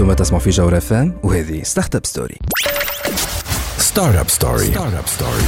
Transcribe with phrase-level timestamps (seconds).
[0.00, 2.36] أنتم تسمعوا في جوهرة فام وهذه ستارت اب ستوري
[3.78, 5.42] ستارت اب ستوري ستارت اب ستوري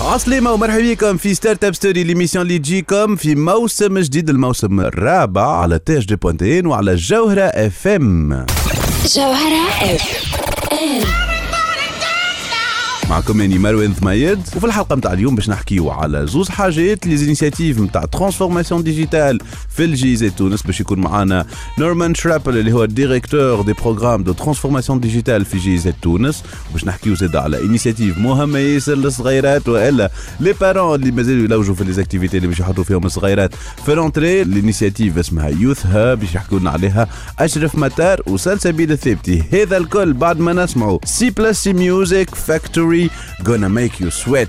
[0.00, 5.56] عسلامة ومرحبا بكم في ستارت اب ستوري ليميسيون اللي تجيكم في موسم جديد الموسم الرابع
[5.60, 8.46] على تاج دي بوانتين وعلى جوهرة اف ام
[9.16, 10.29] جوهرة اف
[13.10, 14.38] معكم أني مروان ثميد.
[14.56, 19.84] وفي الحلقة نتاع اليوم باش نحكيو على زوز حاجات لي زينيسياتيف نتاع ترانسفورماسيون ديجيتال في
[19.84, 21.46] الجيزة تونس باش يكون معنا
[21.78, 27.14] نورمان شرابل اللي هو الديريكتور دي بروغرام دو ترانسفورماسيون ديجيتال في جيزه تونس وباش نحكيو
[27.14, 32.48] زاد على انيسياتيف مهمة ياسر للصغيرات وإلا لي بارون اللي مازالوا يلوجوا في ليزاكتيفيتي اللي
[32.48, 33.54] باش يحطوا فيهم الصغيرات.
[33.86, 37.08] في لونتري الانيسياتيف اسمها يوث هاب باش يحكوا لنا عليها.
[37.38, 42.99] أشرف متار وسلسبيل الثابتي هذا الكل بعد ما نسمعوا سي بلس سي ميوزك فاكتوري
[43.42, 44.48] gonna make you sweat.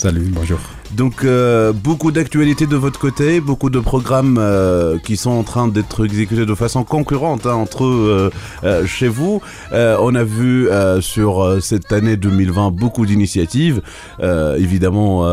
[0.00, 0.58] Salut, bonjour.
[0.92, 5.68] Donc euh, beaucoup d'actualités de votre côté, beaucoup de programmes euh, qui sont en train
[5.68, 8.30] d'être exécutés de façon concurrente hein, entre eux
[8.64, 9.42] euh, chez vous.
[9.72, 10.70] On a vu
[11.02, 13.82] sur cette année 2020 beaucoup d'initiatives,
[14.22, 15.26] évidemment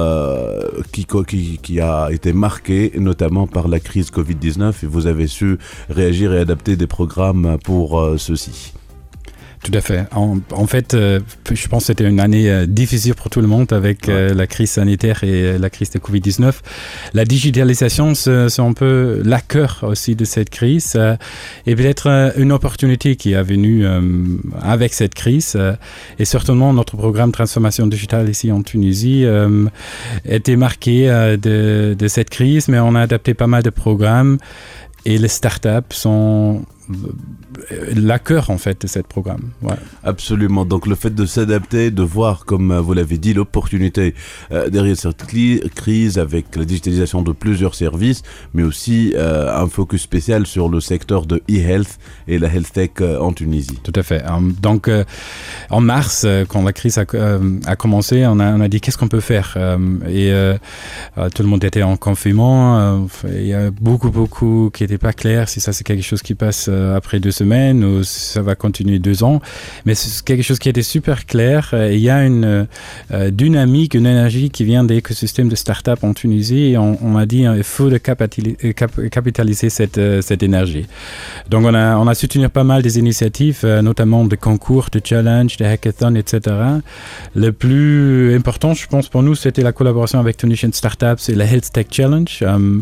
[0.91, 6.39] qui, a été marquée notamment par la crise Covid-19 et vous avez su réagir et
[6.39, 8.73] adapter des programmes pour ceux-ci.
[9.69, 10.05] Tout à fait.
[10.15, 11.19] En, en fait, euh,
[11.51, 14.47] je pense que c'était une année euh, difficile pour tout le monde avec euh, la
[14.47, 16.53] crise sanitaire et la crise de Covid-19.
[17.13, 20.97] La digitalisation, c'est un peu la cœur aussi de cette crise
[21.65, 23.85] et peut-être une opportunité qui est venue
[24.61, 25.57] avec cette crise.
[26.17, 29.25] et certainement, notre programme Transformation digitale ici en Tunisie
[30.23, 34.37] était marqué de, de cette crise, mais on a adapté pas mal de programmes
[35.05, 36.65] et les startups sont
[37.95, 39.49] la cœur en fait de ce programme.
[39.61, 39.75] Ouais.
[40.03, 40.65] Absolument.
[40.65, 44.15] Donc le fait de s'adapter, de voir, comme euh, vous l'avez dit, l'opportunité
[44.51, 45.25] euh, derrière cette
[45.75, 50.79] crise avec la digitalisation de plusieurs services, mais aussi euh, un focus spécial sur le
[50.79, 53.79] secteur de e-health et la health tech euh, en Tunisie.
[53.83, 54.23] Tout à fait.
[54.61, 54.89] Donc,
[55.69, 57.05] en mars, quand la crise a,
[57.65, 59.57] a commencé, on a, on a dit qu'est-ce qu'on peut faire?
[60.07, 60.31] Et
[61.33, 63.07] tout le monde était en confinement.
[63.25, 66.35] Il y a beaucoup, beaucoup qui n'étaient pas clairs si ça c'est quelque chose qui
[66.35, 69.41] passe après deux semaines ou ça va continuer deux ans.
[69.85, 71.71] Mais c'est quelque chose qui était super clair.
[71.73, 72.67] Euh, Il y a une
[73.11, 76.75] euh, dynamique, une énergie qui vient de l'écosystème de start-up en Tunisie.
[76.77, 80.85] On, on a dit euh, il faut euh, cap- capitaliser cette, euh, énergie.
[81.49, 85.65] Donc on a, soutenu pas mal des initiatives, euh, notamment de concours, de challenges, de
[85.65, 86.55] hackathons, etc.
[87.35, 91.45] Le plus important, je pense, pour nous, c'était la collaboration avec Tunisian Startups et la
[91.45, 92.79] Health Tech Challenge, euh,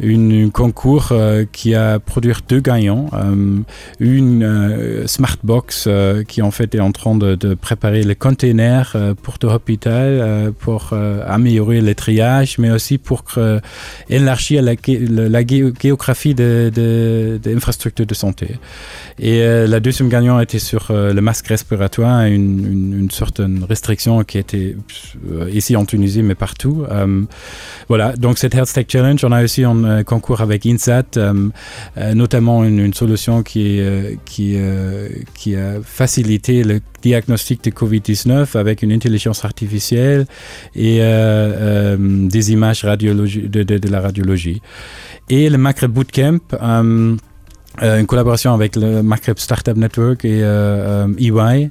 [0.00, 3.06] une concours euh, qui a produit deux gagnants.
[3.30, 3.62] Euh,
[4.00, 8.96] une euh, smart box euh, qui en fait est en train de, préparer les containers
[9.22, 10.92] pour l'hôpital, euh, pour
[11.26, 13.24] améliorer le triage, mais aussi pour
[14.08, 18.48] élargir la, gé- la, la gé- géographie des de, de infrastructures de santé.
[19.18, 19.40] Et
[19.74, 24.76] la deuxième gagnant était sur le masque respiratoire, une, certaine restriction qui était
[25.52, 26.84] ici en Tunisie, mais partout.
[27.88, 31.18] Voilà, donc cette Health Tech Challenge, on a aussi un concours avec INSAT,
[32.14, 38.92] notamment une solution qui, euh, euh, qui a facilité le diagnostic de Covid-19 avec une
[38.92, 40.26] intelligence artificielle
[40.74, 44.60] et euh, des images de, de, de la radiologie.
[45.28, 46.40] Et le Maghreb Bootcamp,
[47.80, 51.70] une collaboration avec le Maghreb Startup Network et euh, euh, EY,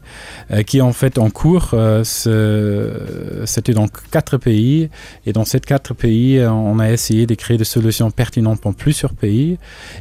[0.51, 1.71] euh, qui en fait en cours.
[1.73, 2.03] euh,
[3.45, 4.89] C'était dans quatre pays.
[5.25, 8.73] Et dans ces quatre pays, euh, on a essayé de créer des solutions pertinentes pour
[8.73, 9.57] plusieurs pays.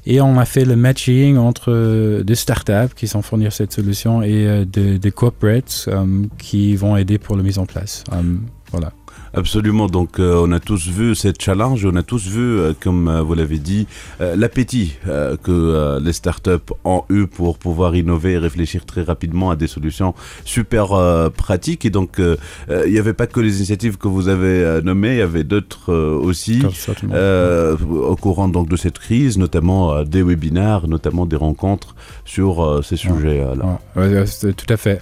[0.06, 4.22] Et on a fait le matching entre euh, des startups qui sont fournir cette solution
[4.22, 6.06] et euh, des, des corporates euh,
[6.38, 8.04] qui vont aider pour la mise en place.
[8.12, 8.22] Euh,
[8.70, 8.92] voilà.
[9.34, 9.86] Absolument.
[9.86, 13.22] Donc, euh, on a tous vu cette challenge, on a tous vu, euh, comme euh,
[13.22, 13.86] vous l'avez dit,
[14.20, 14.96] l'appétit
[15.42, 20.14] que les startups ont eu pour pouvoir innover et réfléchir très rapidement à des solutions
[20.44, 20.88] super
[21.36, 21.84] pratiques.
[21.84, 25.22] Et donc, il n'y avait pas que les initiatives que vous avez nommées, il y
[25.22, 26.62] avait d'autres aussi.
[27.08, 33.78] Au courant donc de cette crise, notamment des webinaires, notamment des rencontres sur ces sujets-là.
[33.96, 34.24] Ouais,
[34.56, 35.00] tout à fait.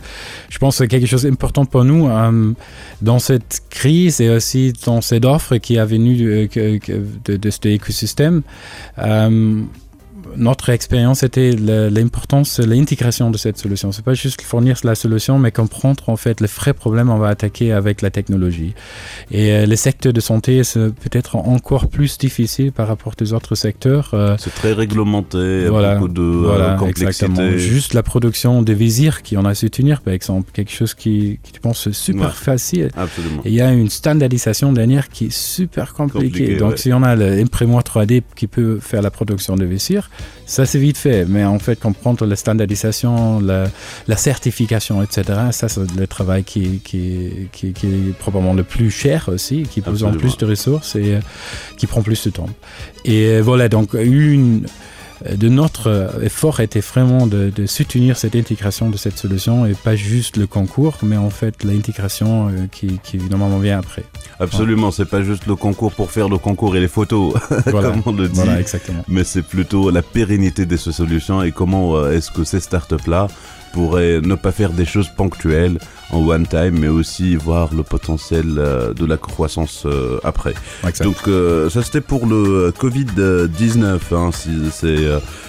[0.49, 2.09] Je pense que quelque chose d'important pour nous
[3.03, 7.37] dans cette crise et aussi dans cette offre qui est venue de, que- que- de,
[7.37, 8.43] de cet écosystème.
[10.37, 13.93] Notre expérience était l'importance l'intégration de cette solution.
[13.93, 17.29] C'est pas juste fournir la solution, mais comprendre en fait les vrais problèmes qu'on va
[17.29, 18.75] attaquer avec la technologie.
[19.31, 23.55] Et euh, les secteurs de santé, c'est peut-être encore plus difficile par rapport aux autres
[23.55, 24.11] secteurs.
[24.15, 27.07] euh, C'est très réglementé, Voilà, beaucoup de euh, voilà, complexité.
[27.27, 27.57] exactement.
[27.59, 31.39] Juste la production des visirs qui en a su tenir, par exemple, quelque chose qui,
[31.43, 32.33] qui je pense, est super Ouais.
[32.33, 32.91] facile.
[32.97, 33.43] Absolument.
[33.45, 36.29] Et il y a une standardisation dernière qui est super compliquée.
[36.29, 36.77] Compliqué, Donc, ouais.
[36.77, 40.11] si on a l'imprimoire 3D qui peut faire la production de visirs,
[40.47, 41.25] ça c'est vite fait.
[41.27, 43.67] Mais en fait, comprendre la standardisation, la,
[44.07, 48.91] la certification, etc., ça c'est le travail qui, qui, qui, qui est probablement le plus
[48.91, 51.21] cher aussi, qui besoin plus de ressources et euh,
[51.77, 52.49] qui prend plus de temps.
[53.05, 54.67] Et voilà, donc une
[55.25, 59.75] de notre euh, effort était vraiment de, de soutenir cette intégration de cette solution et
[59.75, 64.05] pas juste le concours, mais en fait l'intégration euh, qui, qui normalement vient après.
[64.41, 67.35] Absolument, c'est pas juste le concours pour faire le concours et les photos,
[67.67, 68.35] Voilà, comme on le dit.
[68.35, 69.05] voilà exactement.
[69.09, 73.29] mais c'est plutôt la pérennité de ces solutions et comment euh, est-ce que ces startups-là
[73.73, 75.79] pourraient ne pas faire des choses ponctuelles
[76.11, 80.55] en one time, mais aussi voir le potentiel euh, de la croissance euh, après.
[81.01, 84.87] Donc euh, ça c'était pour le Covid-19, hein, c'est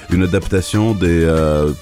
[0.10, 0.96] une adaptation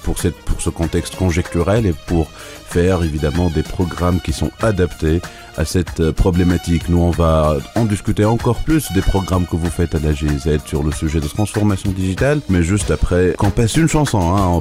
[0.02, 5.20] pour, ce contexte conjecturel et pour faire évidemment des programmes qui sont adaptés
[5.56, 6.88] à cette problématique.
[6.88, 10.58] Nous, on va en discuter encore plus des programmes que vous faites à la GIZ
[10.66, 14.60] sur le sujet de transformation digitale, mais juste après qu'on passe une chanson, hein,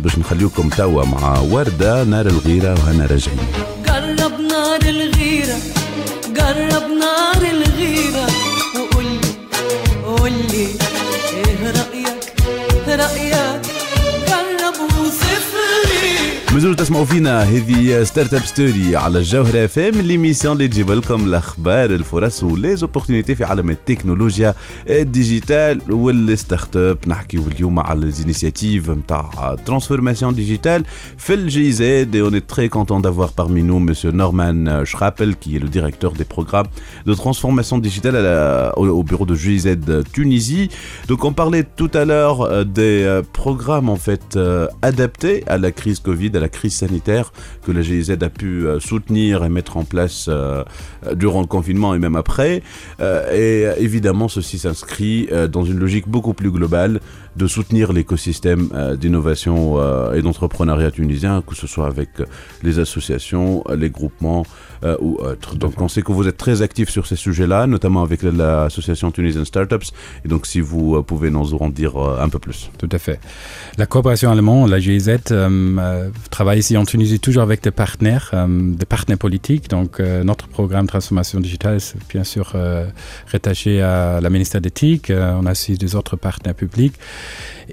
[0.56, 1.04] comme Tawa,
[1.50, 2.06] Warda,
[4.76, 5.58] نار الغيرة
[6.28, 8.28] جرب نار الغيرة.
[8.76, 9.20] وقولي
[10.06, 10.68] قولي
[11.34, 12.34] إيه رأيك؟
[12.88, 13.45] رأيك
[16.55, 20.91] وصفلي مازلتوا تسمعوا فينا هذه ستارت اب ستوري على الجوهرة اف ام ليميسيون اللي تجيب
[20.91, 24.55] لكم الاخبار الفرص وليزوبورتينيتي في عالم التكنولوجيا
[24.89, 30.85] الديجيتال والستارت اب نحكيو اليوم على ليزينيسياتيف نتاع ترانسفورماسيون ديجيتال
[31.19, 35.57] في الجي زد et on est très content d'avoir parmi nous monsieur Norman Schrappel qui
[35.57, 36.67] est le directeur des programmes
[37.07, 39.67] de transformation digitale à la- au, au bureau de GIZ
[40.13, 40.69] Tunisie.
[41.09, 45.57] Donc on parlait tout à l'heure euh, des euh, programmes en fait euh, adaptés à
[45.65, 47.32] la crise Covid, à la crise sanitaire
[47.64, 50.64] que la GIZ a pu euh, soutenir et mettre en place euh,
[51.06, 52.62] euh, durant le confinement et même après.
[53.34, 57.00] Et évidemment ceci s'inscrit dans une logique beaucoup plus globale
[57.36, 58.70] de soutenir l'écosystème
[59.00, 59.78] d'innovation
[60.14, 62.10] et d'entrepreneuriat tunisien, que ce soit avec
[62.64, 64.46] les associations, les groupements
[64.86, 65.56] euh, ou autres.
[65.56, 69.46] Donc on sait que vous êtes très actifs sur ces sujets-là, notamment avec l'association Tunisian
[69.46, 69.90] Startups.
[70.24, 72.70] Et donc si vous euh, pouvez nous en dire euh, un peu plus.
[72.78, 73.20] Tout à fait.
[73.78, 78.86] La coopération allemande, la GIZ, euh, travaille ici en Tunisie toujours avec des partenaires, des
[78.86, 79.70] partenaires politiques.
[79.70, 82.54] Donc, notre programme Transformation Digitale, c'est bien sûr
[83.32, 85.12] rattaché à la ministère d'éthique.
[85.12, 86.96] On a aussi des autres partenaires publics.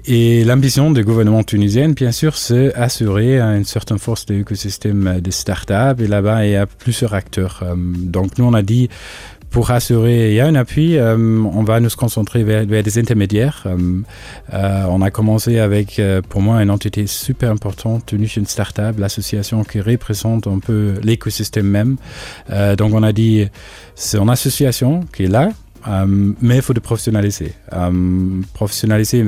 [0.05, 5.31] Et l'ambition du gouvernement tunisien, bien sûr, c'est assurer une certaine force de l'écosystème des
[5.31, 5.99] startups.
[5.99, 7.59] Et là-bas, il y a plusieurs acteurs.
[7.63, 8.89] Euh, donc, nous, on a dit,
[9.49, 13.67] pour assurer, il y a un appui, euh, on va nous concentrer vers, des intermédiaires.
[13.67, 19.79] Euh, on a commencé avec, pour moi, une entité super importante, Tunisian Startup, l'association qui
[19.81, 21.97] représente un peu l'écosystème même.
[22.77, 23.47] Donc, on a dit,
[23.95, 25.49] c'est une association qui est là,
[25.87, 27.53] euh, mais il faut de professionnaliser.
[27.73, 29.23] Euh, professionnaliser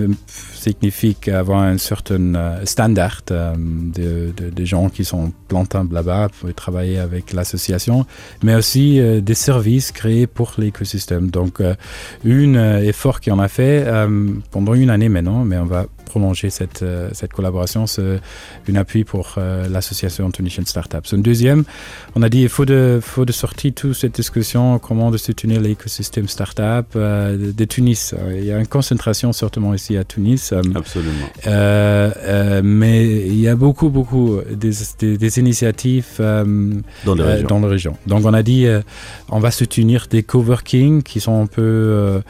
[0.65, 6.97] signifie avoir un certain euh, standard euh, de, gens qui sont plantables là-bas pour travailler
[6.97, 8.05] avec l'association,
[8.41, 11.29] mais aussi des services créés pour l'écosystème.
[11.29, 11.75] Donc, euh,
[12.25, 13.85] un effort qu'on a fait
[14.51, 18.19] pendant une année maintenant, mais on va prolonger cette, euh, cette collaboration, c'est
[18.69, 21.13] un appui pour euh, l'association Tunisian Startups.
[21.13, 21.63] Un deuxième,
[22.15, 25.61] on a dit il faut de, faut de sortir toute cette discussion comment de soutenir
[25.61, 28.13] l'écosystème startup euh, de, Tunis.
[28.31, 30.53] Il y a une concentration certainement ici à Tunis.
[30.75, 31.27] Absolument.
[31.47, 37.25] euh, euh, mais il y a beaucoup, beaucoup des, des, des initiatives Dans les euh,
[37.25, 37.47] régions.
[37.47, 37.97] dans la région.
[38.07, 38.67] Donc on a dit,
[39.29, 42.21] on va soutenir des coworking qui sont un peu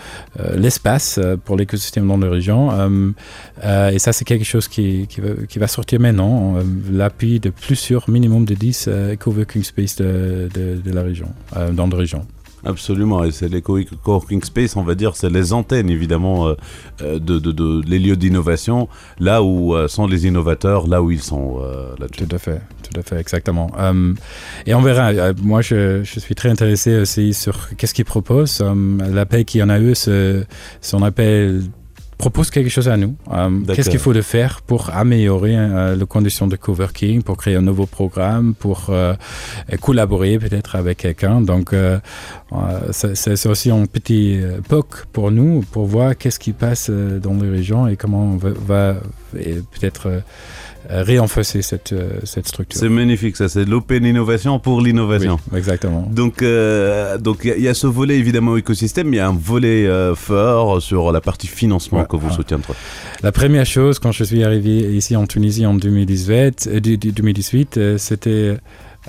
[0.55, 2.71] l'espace pour l'écosystème dans la région.
[3.65, 6.55] Euh, et ça, c'est quelque chose qui, qui, va, qui va sortir maintenant.
[6.91, 11.71] L'appui de plusieurs, minimum de 10 euh, coworking space de, de, de la région, euh,
[11.71, 12.25] dans la région.
[12.67, 16.55] Absolument, et c'est les co- coworking space, on va dire, c'est les antennes évidemment euh,
[17.19, 18.87] de, de, de- les lieux d'innovation,
[19.19, 22.25] là où euh, sont les innovateurs, là où ils sont euh, là-dessus.
[22.25, 23.69] Tout à fait, tout à fait, exactement.
[24.65, 25.11] Et on verra.
[25.43, 28.63] Moi, je, je suis très intéressé aussi sur qu'est-ce qu'ils proposent.
[29.13, 30.43] L'appel qu'il y en a eu, ce-
[30.81, 31.61] son appel
[32.17, 33.15] propose quelque chose à nous.
[33.31, 33.49] Euh.
[33.73, 37.61] Qu'est-ce qu'il faut de faire pour améliorer euh, les conditions de coworking, pour créer un
[37.61, 39.15] nouveau programme, pour euh,
[39.81, 41.41] collaborer peut-être avec quelqu'un?
[41.41, 41.73] Donc,
[42.91, 47.87] c'est aussi un petit POC pour nous, pour voir qu'est-ce qui passe dans les régions
[47.87, 48.95] et comment on va,
[49.33, 50.21] peut-être
[50.91, 52.79] euh, renforcer cette, euh, cette structure.
[52.79, 55.39] C'est magnifique, ça, c'est l'open innovation pour l'innovation.
[55.51, 56.07] Oui, exactement.
[56.11, 59.19] Donc, euh, donc il y, a- il y a ce volet évidemment écosystème, il y
[59.19, 62.05] a un volet euh, fort sur la partie financement Ouais.
[62.09, 62.35] que vous Ah.
[62.35, 62.73] soutiendrez.
[63.23, 67.11] La première chose, quand je suis arrivé ici en Tunisie en 2018, euh, du- du-
[67.11, 68.57] 2018 euh, c'était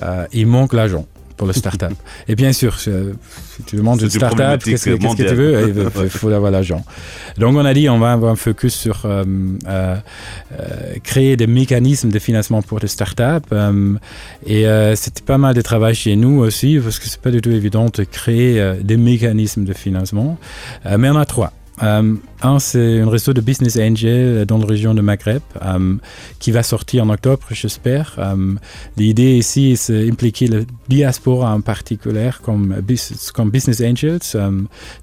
[0.03, 1.07] euh, il manque l'argent
[1.37, 1.93] pour le start-up.
[2.29, 3.13] Et bien sûr, je-
[3.57, 4.91] si tu demandes une start-up, qu'est-ce que,
[5.29, 5.69] tu veux?
[6.05, 6.85] Il faut- avoir l'argent.
[7.39, 9.25] Donc on a dit on va avoir un focus sur euh,
[9.69, 9.97] euh,
[10.59, 13.45] euh, créer des mécanismes de financement pour les start-up.
[14.47, 14.65] et
[14.97, 17.87] c'était pas mal de travail chez nous aussi, parce que c'est pas du tout évident
[17.93, 20.39] de créer des mécanismes de financement.
[20.99, 21.53] Mais on a trois.
[21.83, 25.97] Euh, un, c'est un réseau de business angel dans la région de Maghreb euh,
[26.39, 28.15] qui va sortir en octobre, j'espère.
[28.19, 28.55] Euh,
[28.97, 34.21] L'idée ici, c'est impliquer le diaspora en particulier comme, bus- comme business angels.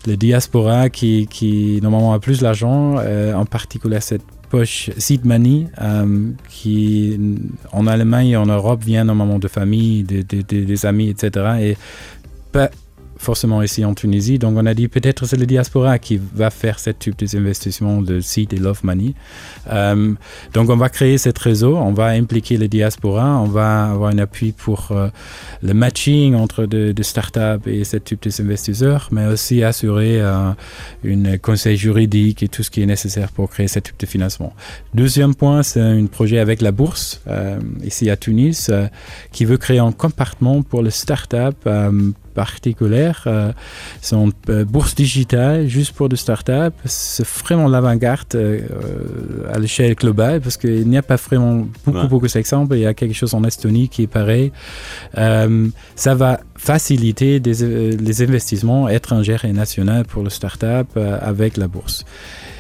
[0.07, 5.67] Le diaspora qui, qui normalement a plus d'argent, en particulier cette poche seed money
[6.49, 7.19] qui
[7.71, 11.75] en Allemagne et en Europe vient normalement de familles, de- de- de- des amis, etc.
[13.23, 14.37] forcément ici en Tunisie.
[14.37, 18.19] Donc on a dit peut-être c'est le diaspora qui va faire ce type d'investissement de
[18.19, 19.13] seed et love money.
[19.71, 20.13] Euh,
[20.53, 24.19] donc on va créer ce réseau, on va impliquer le diaspora, on va avoir un
[24.19, 25.07] appui pour euh,
[25.61, 30.51] le matching entre de, de startups et ce type d'investisseurs, mais aussi assurer euh,
[31.05, 34.53] un conseil juridique et tout ce qui est nécessaire pour créer ce type de financement.
[34.93, 37.21] Deuxième point, c'est un projet avec la bourse
[37.83, 38.69] ici à Tunis
[39.31, 41.65] qui veut créer un compartiment pour les startups
[42.33, 43.23] particulières.
[43.27, 43.51] Euh,
[44.11, 46.77] une euh, bourse digitale juste pour des startups.
[46.85, 48.59] C'est vraiment l'avant-garde euh,
[49.53, 52.07] à l'échelle globale parce qu'il n'y a pas vraiment beaucoup, Ouais.
[52.07, 52.75] beaucoup d'exemples.
[52.75, 54.51] Il y a quelque chose en Estonie qui est pareil.
[55.17, 57.55] Euh, ça va faciliter des,
[58.07, 62.05] les investissements étrangers et nationaux pour le startup euh, avec la bourse.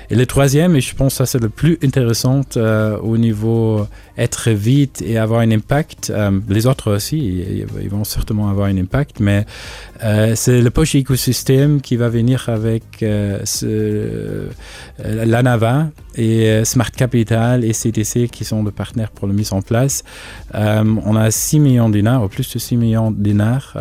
[0.09, 4.51] Et le troisième, et je pense que c'est le plus intéressant euh, au niveau être
[4.51, 7.17] vite et avoir un impact, euh, les autres aussi,
[7.79, 9.45] ils, vont certainement avoir un impact, mais
[10.03, 13.39] euh, c'est le poche écosystème qui va venir avec euh,
[15.03, 20.03] l'ANAVA et Smart Capital et CTC qui sont des partenaires pour la mise en place.
[20.53, 23.75] On a 6 millions de dinars, ou plus de 6 millions de dinars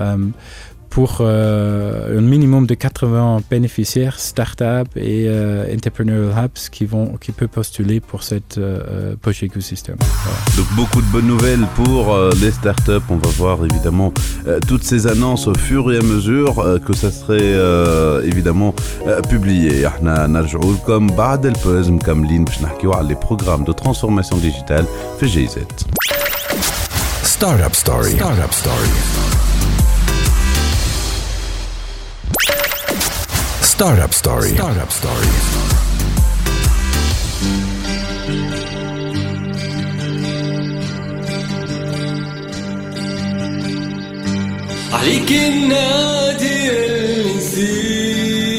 [0.93, 7.33] pour euh, un minimum de 80 bénéficiaires, startups et euh, entrepreneurial hubs qui, vont, qui
[7.33, 9.97] peuvent postuler pour cette euh, poche écosystème.
[10.57, 13.07] Donc beaucoup de bonnes nouvelles pour euh, les startups.
[13.09, 14.13] On va voir évidemment
[14.69, 17.55] toutes ces annonces au fur et à mesure que ça serait
[18.25, 18.75] évidemment
[19.29, 19.85] publié.
[20.85, 21.11] comme
[22.05, 22.25] comme
[23.03, 24.85] les programmes de transformation digitale
[27.23, 28.13] Startup Story.
[28.13, 29.32] Startup Story.
[33.73, 34.53] Startup Story.
[34.55, 35.29] Startup Story.
[44.93, 48.59] عليك النادي اللي نسيت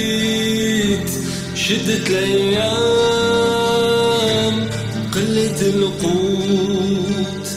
[1.56, 2.96] شدة الأيام
[5.14, 7.48] قلة القوت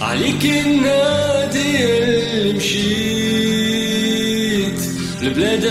[0.00, 1.21] عليك النادي
[5.51, 5.65] لبلاد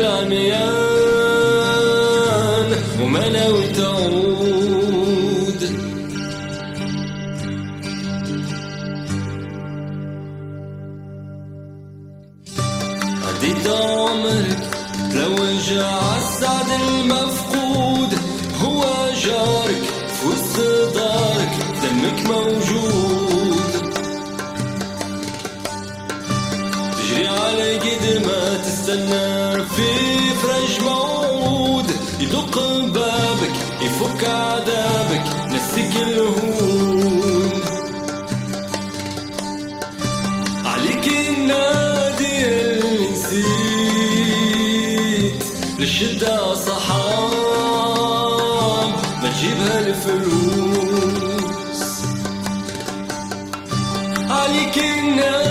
[54.74, 55.51] waking up.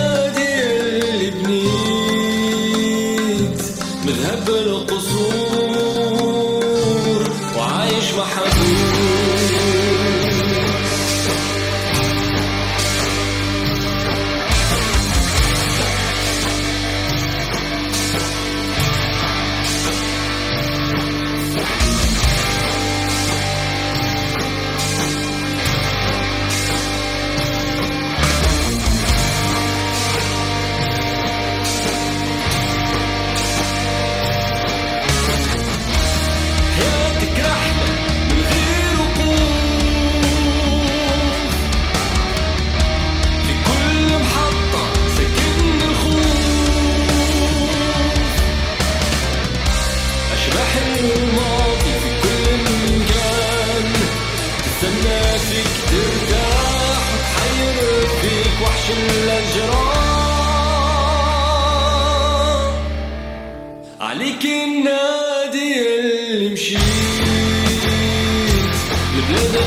[69.31, 69.60] Yeah.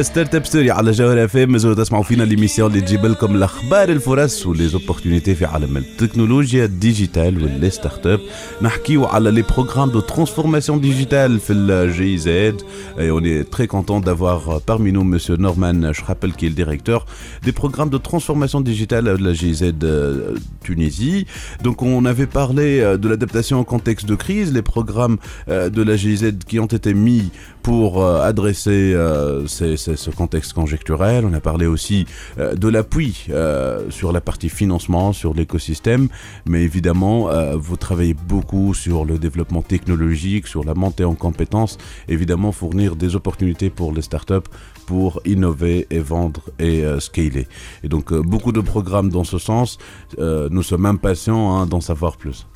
[0.00, 3.88] ستارت اب ستوري على جوهر اف ام مازالوا تسمعوا فينا ليميسيون اللي تجيب لكم الاخبار
[3.88, 8.20] الفرص وليزوبورتينيتي في عالم التكنولوجيا الديجيتال واللي ستارت اب
[8.62, 12.60] نحكيو على لي بروغرام دو ترانسفورماسيون ديجيتال في الجي زد
[12.98, 16.54] et on est très content d'avoir euh, parmi nous monsieur Norman Schrappel qui est le
[16.64, 17.00] directeur
[17.44, 20.34] des programmes de transformation digitale de la GIZ euh,
[20.66, 21.26] Tunisie.
[21.62, 25.16] Donc on avait parlé euh, de l'adaptation au contexte de crise, les programmes
[25.48, 27.24] euh, de la GIZ qui ont été mis
[27.62, 31.25] pour euh, adresser euh, ces- ces- ce contexte conjecturel.
[31.25, 32.05] On a parlé aussi
[32.39, 36.07] euh, de l'appui euh, sur la partie financement, sur l'écosystème,
[36.45, 41.77] mais évidemment, euh, vous travaillez beaucoup sur le développement technologique, sur la montée en compétences,
[42.07, 44.49] évidemment fournir des opportunités pour les startups
[44.85, 47.47] pour innover et vendre et scaler.
[47.83, 49.77] Et donc beaucoup de programmes dans ce sens.
[50.17, 52.47] Nous sommes impatients hein, d'en savoir plus.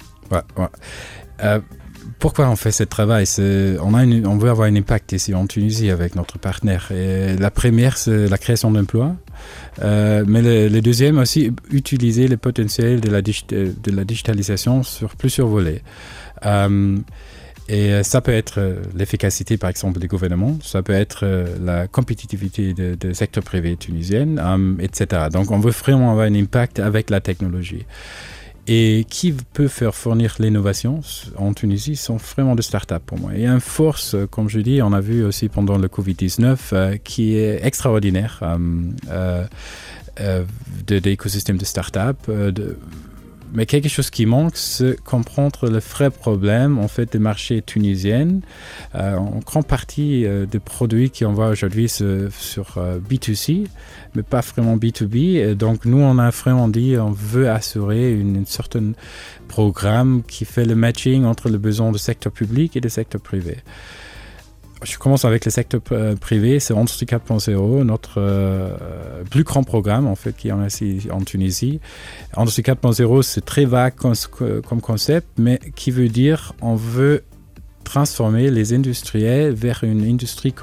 [2.20, 3.26] Pourquoi on fait ce travail?
[3.82, 6.91] On, veut avoir un impact ici en Tunisie avec notre partenaire.
[6.91, 9.15] La première, c'est la création d'emplois.
[9.82, 15.82] Euh, mais le, deuxième aussi, utiliser le potentiel de la, digitalisation sur plusieurs volets.
[16.46, 16.98] Euh,
[17.68, 18.60] et euh, ça peut être
[18.96, 21.26] l'efficacité, par exemple, des gouvernements, ça peut être
[21.63, 25.28] la compétitivité du de secteur privé tunisien, euh, etc.
[25.32, 27.86] Donc, on veut vraiment avoir un impact avec la technologie.
[28.67, 31.01] Et qui peut faire fournir l'innovation
[31.38, 33.32] en Tunisie sont vraiment des startups pour moi.
[33.36, 36.97] Et une force, euh, comme je dis, on a vu aussi pendant le Covid-19, euh,
[36.97, 38.58] qui est extraordinaire euh,
[39.12, 39.43] euh,
[40.19, 40.43] euh,
[40.88, 42.32] de, de l'écosystème de startups.
[43.54, 48.40] Mais quelque chose qui manque, c'est comprendre le vrai problème en fait des marchés tunisiens.
[48.96, 53.68] Euh, en grande partie euh, des produits qu'on voit aujourd'hui sur, euh, B2C,
[54.16, 55.38] mais pas vraiment B2B.
[55.38, 58.94] Et donc nous, on a vraiment dit, on veut assurer une, une certaine
[59.48, 63.58] programme qui fait le matching entre le besoin du secteur public et du secteur privé.
[64.86, 70.06] Je commence avec le secteur euh, privé, c'est Industrie 4.0, notre euh, plus grand programme
[70.06, 71.80] en fait qui est en, en Tunisie.
[72.38, 77.24] Industrie 4.0, c'est très vague comme, concept, mais qui veut dire on veut
[77.84, 80.54] transformer les industriels vers une industrie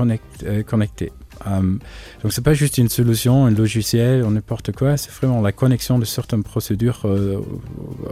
[0.45, 1.13] euh, connectée.
[1.45, 1.81] Um,
[2.23, 6.05] donc c'est pas juste une solution, un logiciel n'importe quoi, c'est vraiment la connexion de
[6.05, 7.05] certaines procédures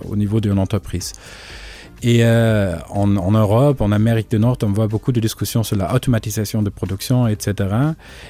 [0.08, 1.12] au niveau d'une entreprise.
[2.02, 5.76] Et euh, en, en, Europe, en Amérique du Nord, on voit beaucoup de discussions sur
[5.76, 7.68] la automatisation de production, etc.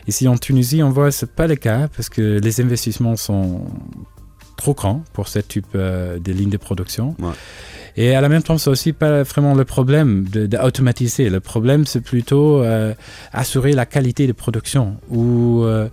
[0.09, 3.17] Ici en Tunisie, on voit que ce n'est pas le cas parce que les investissements
[3.17, 3.67] sont
[4.57, 7.15] trop grands pour ce type euh, de lignes de production.
[7.19, 7.33] Ouais.
[7.97, 11.29] Et à la même temps, c'est aussi pas vraiment le problème d'automatiser.
[11.29, 12.95] Le problème, c'est plutôt euh,
[13.33, 15.89] assurer la qualité de production ou euh,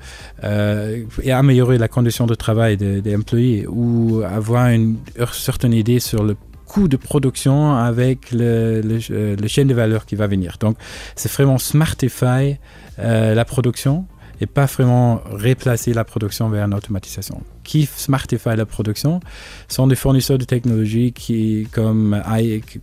[1.24, 4.98] et améliorer la condition de travail des, des employés ou avoir une
[5.34, 6.36] certaine idée sur le
[6.68, 10.58] coût de production avec le, euh, le chaîne de valeur qui va venir.
[10.60, 10.78] Donc,
[11.16, 12.58] c'est vraiment smartify
[13.00, 14.06] euh, la production
[14.40, 17.42] et pas vraiment replacer la production vers une automatisation.
[17.64, 19.20] Qui smartify la production
[19.68, 22.22] sont des fournisseurs de technologies qui, comme,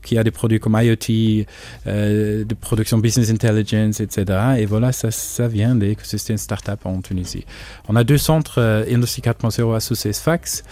[0.02, 1.46] qui a des produits comme IoT,
[1.86, 4.38] euh, de production business intelligence, etc.
[4.58, 5.94] Et voilà, ça, ça vient de
[6.36, 7.44] startup en Tunisie.
[7.88, 10.64] On a deux centres euh, Industrie 4.0 associés Fax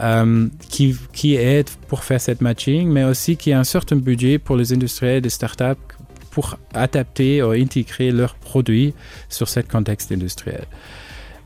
[0.00, 4.38] euh, qui, qui aident pour faire cette matching, mais aussi qui a un certain budget
[4.38, 5.76] pour les industriels des startups
[6.30, 8.94] pour adapter ou intégrer leurs produits
[9.28, 10.64] sur ce contexte industriel.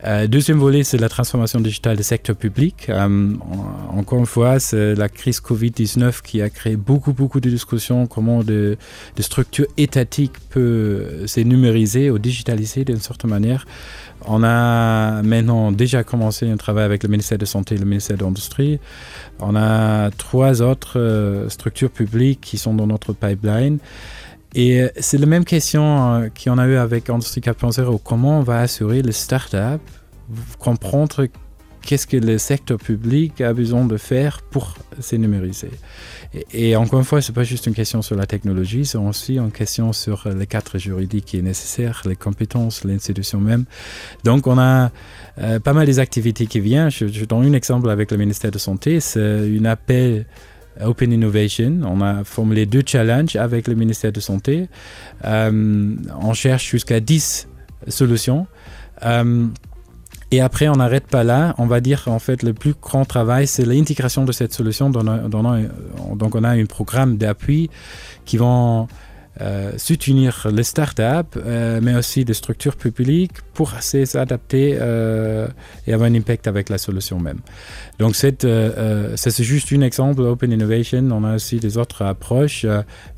[0.07, 2.90] Euh, deuxième volet, c'est la transformation digitale du secteur public.
[2.90, 7.49] Euh, en- encore une fois, c'est la crise Covid-19 qui a créé beaucoup, beaucoup de
[7.49, 8.77] discussions comment de,
[9.16, 13.64] de structures étatiques peut se numériser ou digitaliser d'une certaine manière.
[14.27, 18.18] On a maintenant déjà commencé un travail avec le ministère de Santé et le ministère
[18.18, 18.81] de l'Industrie.
[19.40, 23.79] On a trois autres euh, structures publiques qui sont dans notre pipeline.
[24.55, 28.01] Et euh, c'est la même question euh, qu'on a eu avec Industrie 4.0.
[28.03, 29.83] Comment on va assurer les startups
[30.59, 31.27] comprendre
[31.83, 35.71] qu'est-ce que le secteur public a besoin de faire pour se numériser?
[36.53, 39.53] Et, encore une fois, c'est pas juste une question sur la technologie, c'est aussi une
[39.53, 43.67] question sur les cadres juridiques qui est nécessaire, les compétences, l'institution même.
[44.25, 44.90] Donc, on a
[45.38, 46.90] euh, pas mal des activités qui viennent.
[46.90, 49.01] Je, je donne un exemple avec le ministère de Santé.
[49.01, 50.27] C'est une appel
[50.80, 51.80] Open Innovation.
[51.84, 54.68] On a formulé deux challenges avec le ministère de Santé.
[55.24, 57.48] Euh, on cherche jusqu'à 10
[57.88, 58.46] solutions.
[59.04, 59.46] Euh,
[60.30, 61.54] et après, on n'arrête pas là.
[61.58, 64.90] On va dire en fait le plus grand travail, c'est l'intégration de cette solution.
[64.90, 67.70] Donc, on a un programme d'appui
[68.24, 68.88] qui vont
[69.40, 75.49] euh, soutenir les startups, euh, mais aussi des structures publiques pour s'adapter euh,
[75.87, 77.40] et avoir un impact avec la solution même.
[77.99, 81.09] Donc, c'est euh, c'est juste un exemple Open Innovation.
[81.11, 82.66] On a aussi des autres approches,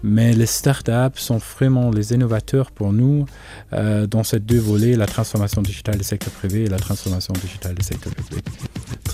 [0.03, 3.27] mais les startups sont vraiment les innovateurs pour nous
[3.73, 7.85] dans ces deux volets, la transformation digitale du secteur privé et la transformation digitale du
[7.85, 8.45] secteur public.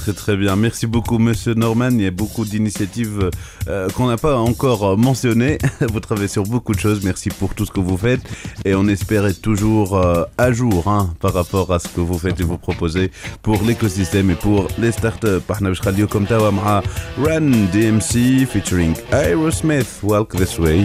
[0.03, 0.57] Très très bien.
[0.57, 1.91] Merci beaucoup Monsieur Norman.
[1.93, 3.31] Il y a beaucoup d'initiatives
[3.69, 5.59] euh, qu'on n'a pas encore mentionnées.
[5.93, 7.05] Vous travaillez sur beaucoup de choses.
[7.05, 8.21] Merci pour tout ce que vous faites.
[8.65, 12.19] Et on espère être toujours euh, à jour hein, par rapport à ce que vous
[12.19, 13.13] faites et vous proposez
[13.43, 15.39] pour l'écosystème et pour les startups.
[15.85, 20.01] Radio comme Run DMC featuring Aerosmith.
[20.03, 20.85] Walk this way.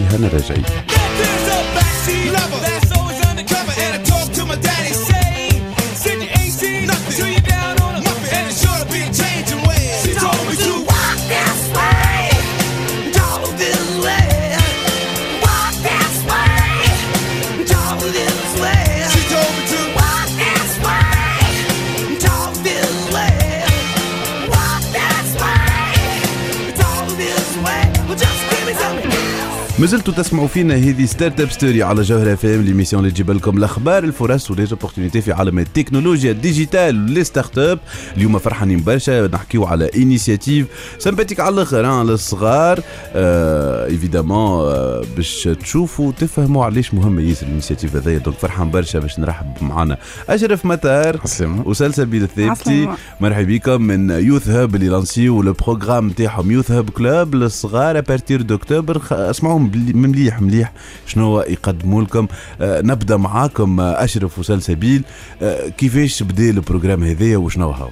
[29.78, 33.30] ما زلتوا تسمعوا فينا هذه ستارت اب ستوري على جوهر اف ام ليميسيون اللي تجيب
[33.30, 37.78] لكم الأخبار الفرص وليزوبورتينيتي في عالم التكنولوجيا الديجيتال ولي ستارت اب
[38.16, 40.66] اليوم فرحانين برشا نحكيو على انيسياتيف
[40.98, 42.80] سمباتيك على الآخر للصغار
[43.14, 44.36] آه ايفيدامون
[44.72, 48.18] آه باش تشوفوا تفهموا علاش مهمه ياسر الانيسياتيف هذايا.
[48.18, 49.96] دونك فرحان برشا باش نرحب معنا
[50.28, 51.20] أشرف مطار.
[51.64, 52.88] وسلسبيل الثابتي.
[53.20, 58.42] مرحبا بكم من يوث هاب اللي لانسيو لو بروغرام تاعهم يوث هاب كلوب للصغار ابارتير
[58.42, 59.67] دوكتوبر خ- اسمعوهم.
[59.76, 60.72] مليح مليح
[61.06, 62.26] شنو يقدموا لكم؟
[62.60, 65.02] آه نبدأ معاكم آه أشرف وسلسبيل.
[65.42, 67.88] آه كيفاش بدأ البروغرام هذايا وشنو هو؟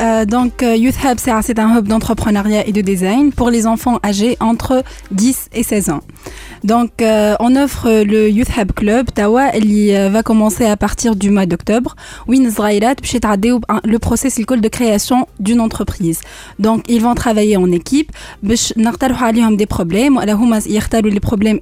[0.00, 3.98] Euh, donc euh, Youth Hub, c'est un hub d'entrepreneuriat et de design pour les enfants
[4.04, 6.00] âgés entre 10 et 16 ans.
[6.64, 9.06] Donc, euh, on offre le Youth Hub Club.
[9.14, 11.94] Tawa, il va commencer à partir du mois d'octobre.
[12.26, 12.50] Wins
[13.84, 16.20] le process de création d'une entreprise.
[16.58, 18.10] Donc, ils vont travailler en équipe.
[19.56, 20.18] des problèmes.
[21.08, 21.58] les problèmes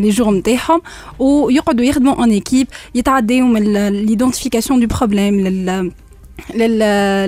[0.00, 0.28] les jours
[2.18, 2.70] en équipe
[3.53, 5.91] يتعداو من ليدونتيفيكاسيون دو بروبليم لل
[6.55, 6.79] لل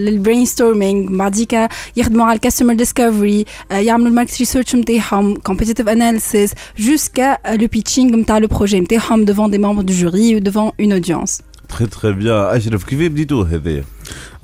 [0.05, 1.57] للبرينستورمينغ بعديك
[1.95, 8.47] يخدموا على الكاستمر ديسكفري يعملوا الماركت ريسيرش نتاعهم كومبيتيتيف اناليسيس جوسكا لو بيتشينغ نتاع لو
[8.47, 12.83] بروجي نتاعهم devant des membres du jury ou devant une audience تري تري بيان اشرف
[12.83, 13.83] كيف بديتوه هذايا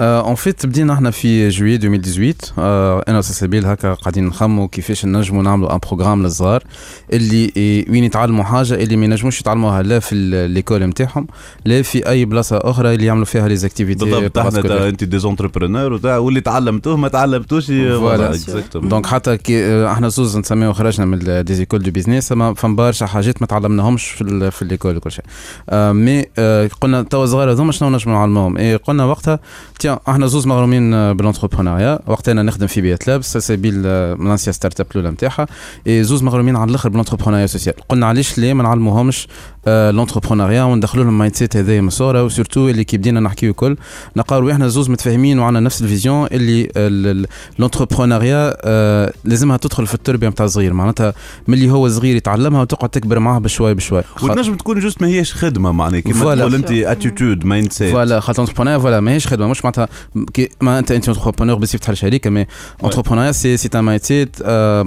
[0.00, 5.42] اون فيت بدينا إحنا في جويي 2018 آه، أنا وسلسبيل هكا قاعدين نخموا كيفاش نجموا
[5.42, 6.62] نعملوا ان بروغرام للصغار
[7.12, 7.52] اللي
[7.90, 10.14] وين يتعلموا حاجة اللي ما ينجموش يتعلموها لا في
[10.48, 11.26] ليكول نتاعهم
[11.64, 14.38] لا في أي بلاصة أخرى اللي يعملوا فيها لي زاكتيفيتي بالضبط.
[14.38, 18.38] إحنا أنت دي زونتربرونور وتاع واللي تعلمتوه ما تعلمتوش فوالا.
[18.74, 22.76] دونك حتى كي آه، إحنا زوز نسميو خرجنا من دي زيكول دو بيزنس ما فما
[22.76, 25.24] برشا حاجات ما تعلمناهمش في في ليكول وكل شيء.
[25.70, 26.22] آه، مي
[26.80, 29.38] قلنا توا صغار هذوما شنو نجموا نعلموهم؟ قلنا وقتها
[29.78, 34.52] تيان إحنا زوز مغرومين بالانتربرونيا وقتها أنا نخدم في بيت لاب سبيل آه، من انسيا
[34.52, 35.46] ستارت اب الاولى نتاعها
[35.86, 39.28] اي زوز مغرومين على الآخر بالانتربرونيا سوسيال قلنا علاش ليه ما نعلموهمش
[39.66, 43.76] لونتربرونيا وندخلوا لهم مايند سيت هذايا من الصورة وسورتو اللي كي بدينا نحكيو الكل
[44.16, 47.26] نقاروا إحنا زوز متفاهمين وعندنا نفس الفيزيون اللي
[47.58, 48.56] لونتربرونيا
[49.24, 51.14] لازمها تدخل في التربيه نتاع الصغير معناتها
[51.48, 55.72] ملي هو صغير يتعلمها وتقعد تكبر معاه بشوي بشوي وتنجم تكون جوست ما هيش خدمه
[55.72, 56.34] معناها كيما.
[56.34, 59.88] تقول انت اتيتود مايند سيت فوالا خاطر فوالا ماهيش خدمه مش معناتها
[60.34, 62.46] كي ما انت انت انتربرونور بس تفتح شركه مي
[62.84, 64.36] انتربرونير سي سي ان مايند سيت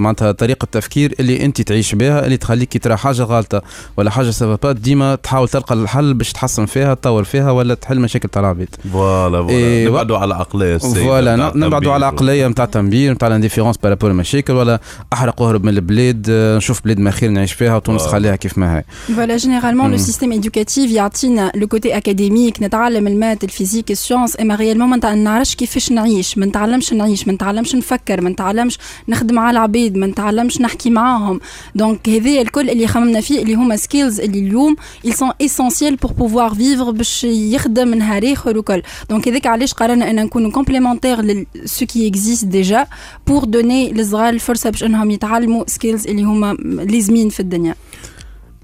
[0.00, 3.62] معناتها طريقه تفكير اللي انت تعيش بها اللي تخليك كي ترى حاجة غلطه
[3.96, 8.00] ولا حاجة سافا با ديما تحاول تلقى الحل باش تحسن فيها تطور فيها ولا تحل
[8.00, 12.26] مشاكل تاع العباد فوالا فوالا نبعدوا على العقليه فوالا نبعدوا على التنبيه.
[12.26, 14.80] عقليه نتاع تنبيه نتاع الانديفيرونس بارابور المشاكل ولا
[15.12, 18.02] احرق واهرب من البلاد نشوف بلاد ما خير نعيش فيها وتونس.
[18.02, 18.84] خليها كيف ما هي
[19.38, 20.06] généralement, le Mm.
[20.10, 25.92] système éducatif يعطينا le côté académique نتعلم المات الفيزيك السيونس اما ريالمون ما نعرفش كيفاش
[25.92, 26.38] نعيش.
[26.38, 28.78] ما نتعلمش نعيش ما نتعلمش نفكر ما نتعلمش
[29.08, 31.40] نخدم على العباد ما نتعلمش نحكي معاهم.
[31.74, 36.10] دونك هذايا الكل اللي خممنا فيه اللي هما سكيلز اللي اليوم ils sont essentiels pour
[36.10, 41.46] pouvoir vivre باش يخدم نهار آخر وكل دونك هذاك علاش قررنا أن نكونوا كومبليمونتير ل
[41.64, 42.86] ce qui existe déjà
[43.30, 46.52] pour donner للصغار الفرصة باش أنهم يتعلموا سكيلز اللي هما
[46.90, 47.74] لازمين في الدنيا.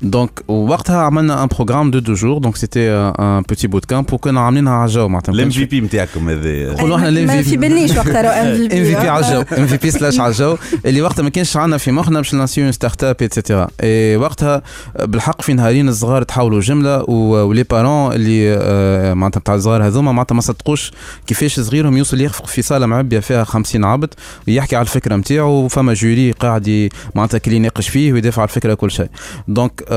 [0.02, 2.40] دونك وقتها عملنا ان بروغرام دو programme de deux jours.
[2.40, 5.08] Donc, c'était euh, un petit bootcamp pour que nous ramenions à Rajaou.
[5.08, 6.84] L'MVP, متاعكم هذا.
[7.26, 10.56] ما في بالنيش وقتها ام في بي على الجو ام في بي سلاش على الجو
[10.86, 13.68] اللي وقتها ما كانش عندنا في مخنا باش نسيو ستارت اب اتسيتيرا.
[14.16, 14.62] وقتها
[14.98, 20.12] بالحق في نهارين الصغار تحولوا جملة ولي بارون euh, اللي euh, معناتها بتاع الصغار هذوما
[20.12, 20.92] معناتها ما صدقوش
[21.26, 24.14] كيفاش صغيرهم يوصل يخفق في صالة معبيه فيها 50 عبد
[24.48, 28.90] ويحكي على الفكرة نتاعو فما جوري قاعد معناتها كل يناقش فيه ويدافع على الفكرة كل
[28.90, 29.08] شيء.
[29.48, 29.91] دونك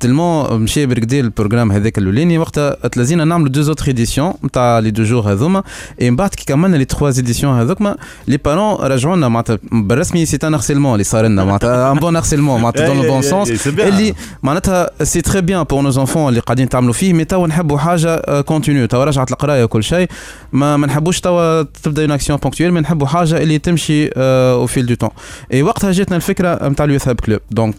[0.00, 5.02] تلمون مشى بركدي البروجرام هذاك الأولاني وقتها تلازينا نعملوا دو زوتر ايديسيون نتاع لي دو
[5.02, 5.62] جور هذوما
[6.00, 7.96] اي من بعد كي كملنا لي تخوا ايديسيون هذوكما
[8.28, 12.60] لي بارون رجعونا معناتها بالرسمي سي ان هارسيلمون اللي صار لنا معناتها ان بون هارسيلمون
[12.60, 16.68] معناتها دون لو بون سونس اللي معناتها سي تري بيان بور نو زونفون اللي قاعدين
[16.68, 20.08] تعملوا فيه مي توا نحبوا حاجة كونتينيو توا رجعت القراية وكل شيء
[20.52, 24.86] ما ما نحبوش توا تبدأ اون اكسيون بونكتويل مي نحبوا حاجة اللي تمشي أو فيل
[24.86, 25.10] دو تون
[25.52, 27.74] اي وقتها جاتنا الفكرة نتاع اليوث هاب كلوب دونك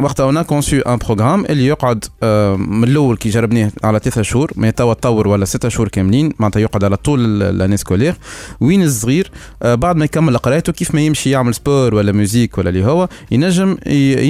[0.00, 4.52] وقتها أنا كونسو ان بروغرام اللي يقعد آه، من الأول كي جربناه على ثلاثة شهور
[4.56, 8.14] مي توا تطور ولا ستة شهور كاملين معناتها يقعد على طول لاني سكولير
[8.60, 9.30] وين الصغير؟
[9.62, 13.08] آه، بعد ما يكمل قرايته كيف ما يمشي يعمل سبور ولا ميوزيك ولا اللي هو
[13.30, 13.76] ينجم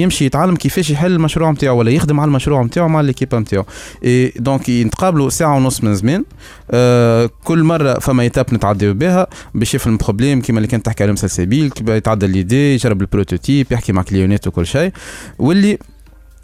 [0.01, 3.65] يمشي يتعلم كيفاش يحل المشروع نتاعو ولا يخدم على المشروع نتاعو مع ليكيب نتاعو
[4.35, 6.23] دونك يتقابلوا ساعة ونص من زمان
[6.71, 11.15] آه، كل مرة فما ايتاب نتعداو بها باش يفهم البروبليم كيما اللي كانت تحكي عليهم
[11.15, 14.91] سلسبيل يتعدى ليدي يجرب البروتوتيب يحكي مع كليونات وكل شيء.
[15.41, 15.77] واللي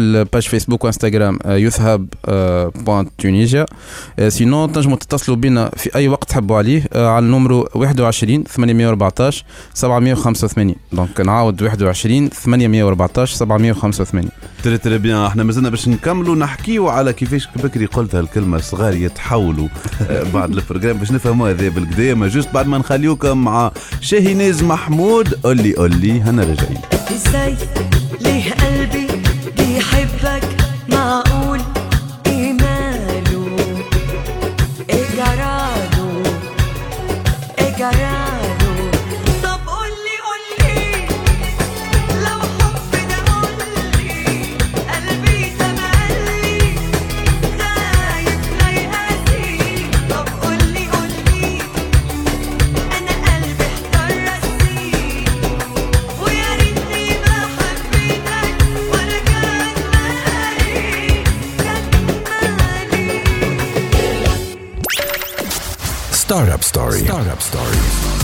[0.00, 2.08] الباج فيسبوك وانستغرام يوث هاب
[2.84, 3.66] بوانت تونيزيا
[4.28, 10.74] سينون تنجموا تتصلوا بنا في أي وقت تحبوا عليه آه، على النمرو 21 814 785
[10.92, 14.28] دونك نعاود 21 814 785
[14.62, 19.68] تري تري بيان إحنا مازلنا باش نكملوا نحكيو على كيفاش بكري قلت هالكلمه الصغار يتحولوا
[20.10, 25.34] آه، بعد البروجرام باش نفهموا هذا بالكدا ما جوست بعد ما نخليوكم مع شاهيناز محمود
[25.34, 27.56] قولي قولي هنا راجعين إزاي؟
[28.20, 29.09] ليه قلبي
[66.62, 67.06] Startup Story.
[67.06, 68.19] Startup Story.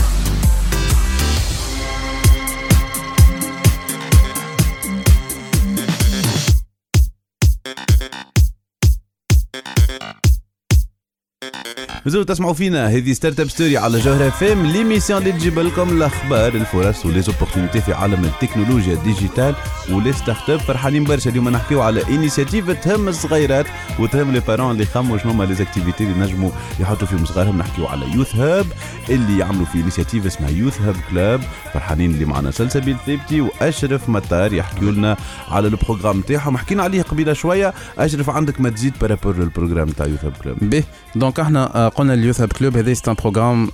[12.06, 16.54] مازالوا تسمعوا فينا هذه ستارت اب ستوري على جوهرة فام ليميسيون اللي تجيب لكم الاخبار
[16.54, 19.54] الفرص وليزوبورتينيتي في عالم التكنولوجيا الديجيتال
[19.90, 23.66] ولي ستارت اب فرحانين برشا اليوم نحكيو على انيسياتيف تهم الصغيرات
[23.98, 27.58] وتهم لي بارون اللي خموا شنو هما لي زاكتيفيتي اللي نجموا يحطوا فيهم صغارهم.
[27.58, 28.66] نحكيو على يوث هاب
[29.10, 31.40] اللي يعملوا في انيسياتيف اسمها يوث هاب كلاب
[31.74, 35.16] فرحانين اللي معنا سلسبيل ثابتي وأشرف مطار يحكيوا لنا
[35.48, 36.56] على البروغرام تاعهم.
[36.56, 37.74] حكينا عليه قبيلة شوية.
[37.98, 42.13] أشرف عندك ما تزيد بارابور للبروغرام تاع يوث هاب كلاب به دونك إحنا آه، قلنا
[42.13, 43.65] اليوث هاب كلوب هذا سي ان بروغرام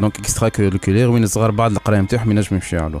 [0.00, 3.00] دونك اكسترا كوريكولير وين الصغار بعد القرايه نتاعهم ينجموا يمشيو يعملوا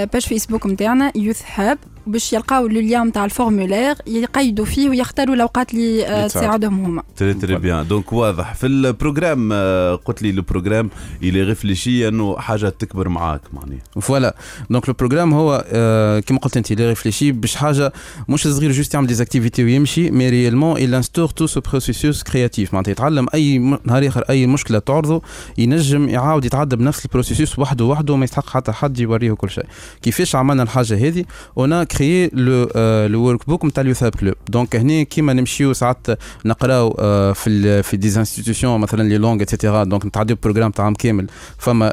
[0.00, 1.78] للباج فيسبوك نتاعنا يوث هاب.
[2.06, 7.02] باش يلقاو لو ليان نتاع الفورمولير يقيدوا فيه ويختاروا الأوقات اللي آه، تساعدهم هما.
[7.16, 7.88] تري تري بيان.
[7.88, 8.54] دونك واضح.
[8.54, 10.90] في البروجرام آه، قلت لي البروجرام
[11.22, 14.36] اللي ريفليشي إنه حاجة تكبر معاك معناها فوالا
[14.70, 17.92] دونك لو بروغرام هو آه، كيما قلت أنت اللي ريفليشي باش حاجة
[18.28, 22.90] مش صغير جوست يعمل ديزاكتيفيتي ويمشي مي ريالمون il انستور تو سو بروسيسوس كرياتيف معناتها
[22.92, 25.22] يتعلم أي نهار آخر أي مشكلة تعرضه
[25.58, 29.64] ينجم يعاود يتعدى بنفس البروسيسوس وحده وحده ما يستحق حتى حد يوريه كل شيء.
[30.02, 31.24] كيفاش عملنا الحاجة هذه؟
[31.58, 32.30] اون كريي
[33.08, 36.06] لو ورك بوك نتاع اليوثاب كلوب دونك هنا كيما نمشيو ساعات
[36.44, 36.90] نقراو
[37.34, 41.26] في في دي انستيتيوشن مثلا لي لونغ اتسيتيرا دونك نتعديو بروجرام تاع عام كامل
[41.58, 41.90] فما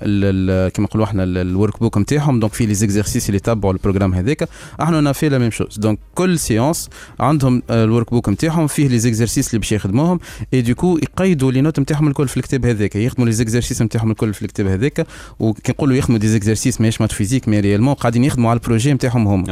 [0.70, 4.50] كيما نقولوا إحنا الورك بوك نتاعهم دونك في لي زيكزارسيس اللي تبعوا البروجرام هذاك
[4.82, 6.90] إحنا أنا في لا ميم شوز دونك كل سيونس
[7.20, 10.20] عندهم الورك بوك نتاعهم فيه لي زيكزارسيس اللي باش يخدموهم
[10.54, 14.34] اي دوكو يقيدوا لي نوت نتاعهم الكل في الكتاب هذاك يخدموا لي زيكزارسيس نتاعهم الكل
[14.34, 15.08] في الكتاب هذاك
[15.40, 19.28] وكي نقولوا يخدموا دي زيكزارسيس ماهيش مات فيزيك مي ريالمون قاعدين يخدموا على البروجي نتاعهم
[19.28, 19.44] هم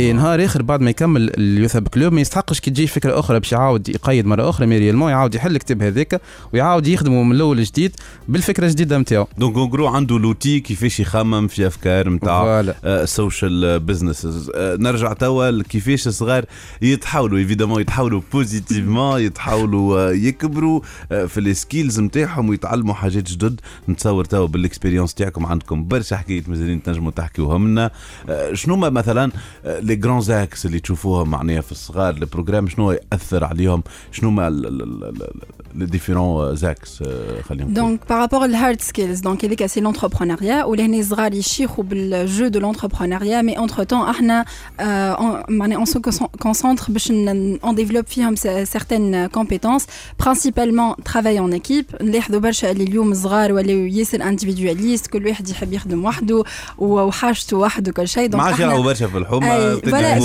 [0.00, 3.40] اي ابسوليومون نهار آخر بعد ما يكمل اليوثاب كلوب ما يستحقش كي تجي فكرة أخرى
[3.40, 4.66] باش يعاود يقيد مرة أخرى.
[4.66, 6.20] مي ريالمون يعاود يحل الكتاب هذاك
[6.52, 7.96] ويعاود يخدموا من الأول جديد
[8.28, 14.50] بالفكرة الجديدة نتاعو دونك اون جرو عنده لوتي كيفاش يخمم في أفكار نتاع السوشيال بزنسز
[14.56, 16.44] نرجع توا كيفاش الصغار
[16.82, 20.80] يتحاولوا ايفيدامون يتحاولوا بوزيتيفمون يتحاولوا آه، يكبروا
[21.12, 23.60] آه، في السكيلز نتاعهم ويتعلموا حاجات جدد.
[23.88, 27.90] نتصور توا بالاكسبيريونس تاعكم عندكم برشا حكايات مازالين تنجموا تحكيوهم لنا
[28.28, 29.30] آه، شنو ما مثلا
[29.84, 34.50] لي جران زاكس اللي تشوفوهم معناها في الصغار البروجرام شنو يأثر عليهم؟ شنو ما
[35.74, 37.02] لي ديفيرون زاكس
[37.48, 37.74] خلينا نقول.
[37.74, 43.58] دونك بارابور الهارد سكيلز دونك هذيك سي لونتربرونيا ولهنا صغار يشيخوا بالجو دو لونتربرونيا مي
[43.58, 44.44] اونتر تون إحنا
[44.80, 46.00] آه، معناها اون سو
[46.40, 49.86] كونسونتر باش اون ديفلوب فيهم سيغتين كومبيتونس
[50.20, 55.72] برينسيبالمون ترافاي اون ايكيب نلاحظوا برشا اللي اليوم صغار ولاو ياسر انديفيدواليست كل واحد يحب
[55.72, 56.44] يخدم وحده
[56.78, 59.46] وحاجته وحده كل شيء ما عادش برشا في الحومه
[59.90, 60.18] فوالا.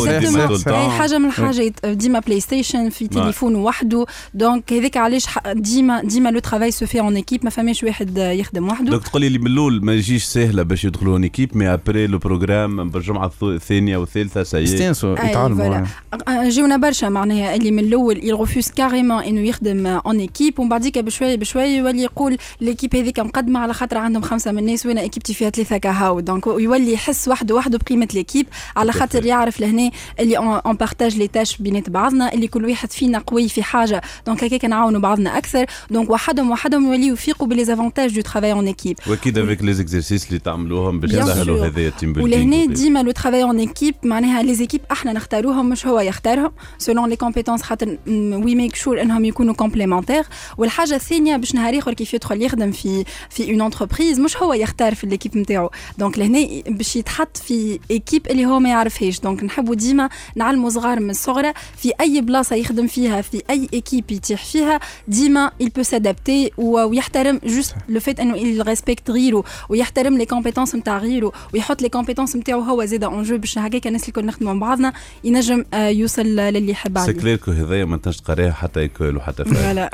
[0.67, 0.89] أي.
[0.89, 1.86] حاجة من الحاجات.
[1.86, 4.06] ديما بلاي ستيشن في تليفون وحده.
[4.34, 8.67] دونك هذاك علاش ديما ديما لو ترافاي سو في اون ايكيب ما فماش واحد يخدم
[8.67, 8.89] وحده.
[8.91, 12.17] دونك تقول لي من الأول ما يجيش سهلة باش يدخلوا ان ايكيب مي ابري لو
[12.17, 15.86] بروجرام بالجمعه الث- الثانية والثالثة سي يستانسوا يتعلموا
[16.25, 16.49] فوالا.
[16.49, 21.36] جاونا برشا معناها اللي من الأول يغوفوز كاريمون إنه يخدم اون ايكيب ومن بعديك بشويه
[21.36, 25.49] بشويه يولي يقول ليكيب هذيك مقدمة على خاطر عندهم خمسة من الناس وأنا ايكيبتي فيها
[25.49, 26.20] ثلاثة كهاو.
[26.20, 28.45] دونك يولي يحس وحده وحده بقيمة ليكيب
[28.78, 33.19] على خاطر يعرف لهنا اللي اون بارتاج لي تاش بينات بعضنا اللي كل واحد فينا
[33.27, 34.01] قوي في حاجة.
[34.27, 35.65] دونك هكاك نعاونوا بعضنا أكثر.
[35.91, 40.27] دونك وحدهم وحدهم يوليو يفيقوا بلي زافونتاج دو ترافاي اون ايكيب وأكيد افيك لي زيكزرسيس
[40.27, 41.65] اللي تعملوهم باش يسهلوا.
[41.65, 45.99] هذايا التيم ولهنا ديما لو ترافاي اون ايكيب معناها لي زيكيب أحنا نختاروهم مش هو
[45.99, 46.51] يختارهم.
[46.77, 50.23] سولون لي كومبيتونس خاطر وي ميك شور إنهم يكونوا كومبليمونتير
[50.57, 54.95] والحاجة الثانية باش نهار آخر كيف يدخل يخدم في في اون انتربريز مش هو يختار
[54.95, 55.69] في ليكيب نتاعو.
[55.97, 59.18] دونك لهنا باش يتحط في ايكيب اللي هو ما يعرفهاش.
[59.24, 64.11] دونك نحبوا ديما نعلموا صغار من الصغرى في أي بلاصة يخدم فيها في أي ايكيب
[64.11, 70.17] يتيح فيها ديما il peut s'adapter ويحترم جوست لو فيت إنه il respecte غيره ويحترم
[70.17, 74.01] لي كومبيتونس نتاع غيره ويحط لي كومبيتونس نتاعو هو زاده اون جو باش هكاك الناس
[74.01, 74.93] اللي كنا نخدموا مع بعضنا
[75.24, 79.20] ينجم آه، يوصل للي يحب سي عليه كلير كو هذايا ما تنجمش تقراه حتى يكولو
[79.20, 79.89] حتى فاهم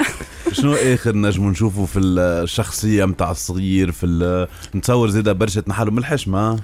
[0.52, 6.60] شنو آخر نجم نشوفوا في الشخصية نتاع الصغير في نتصور زيدا برشا تنحلوا من الحشمه